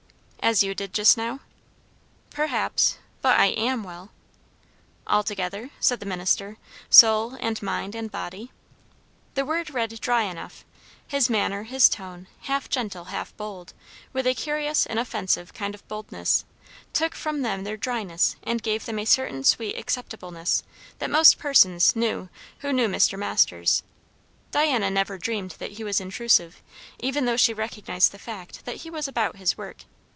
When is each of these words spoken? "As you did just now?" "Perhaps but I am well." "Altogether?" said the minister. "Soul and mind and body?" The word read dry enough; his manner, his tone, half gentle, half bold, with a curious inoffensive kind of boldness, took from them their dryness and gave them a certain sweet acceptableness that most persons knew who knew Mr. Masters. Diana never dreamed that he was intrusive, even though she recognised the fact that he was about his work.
"As 0.43 0.63
you 0.63 0.73
did 0.73 0.91
just 0.91 1.17
now?" 1.17 1.41
"Perhaps 2.31 2.97
but 3.21 3.39
I 3.39 3.45
am 3.49 3.83
well." 3.83 4.09
"Altogether?" 5.07 5.69
said 5.79 5.99
the 6.01 6.05
minister. 6.05 6.57
"Soul 6.89 7.37
and 7.39 7.61
mind 7.61 7.93
and 7.93 8.11
body?" 8.11 8.51
The 9.35 9.45
word 9.45 9.69
read 9.69 10.01
dry 10.01 10.23
enough; 10.23 10.65
his 11.07 11.29
manner, 11.29 11.63
his 11.63 11.87
tone, 11.87 12.25
half 12.41 12.67
gentle, 12.69 13.05
half 13.05 13.37
bold, 13.37 13.73
with 14.13 14.25
a 14.27 14.33
curious 14.33 14.85
inoffensive 14.87 15.53
kind 15.53 15.73
of 15.75 15.87
boldness, 15.87 16.43
took 16.91 17.13
from 17.15 17.43
them 17.43 17.63
their 17.63 17.77
dryness 17.77 18.35
and 18.43 18.63
gave 18.63 18.85
them 18.85 18.97
a 18.99 19.05
certain 19.05 19.43
sweet 19.45 19.77
acceptableness 19.77 20.63
that 20.97 21.11
most 21.11 21.37
persons 21.37 21.95
knew 21.95 22.29
who 22.59 22.73
knew 22.73 22.87
Mr. 22.89 23.17
Masters. 23.17 23.83
Diana 24.49 24.89
never 24.89 25.17
dreamed 25.19 25.51
that 25.59 25.73
he 25.73 25.83
was 25.83 26.01
intrusive, 26.01 26.61
even 26.99 27.23
though 27.25 27.37
she 27.37 27.53
recognised 27.53 28.11
the 28.11 28.17
fact 28.19 28.65
that 28.65 28.77
he 28.77 28.89
was 28.89 29.07
about 29.07 29.35
his 29.37 29.55
work. 29.57 29.83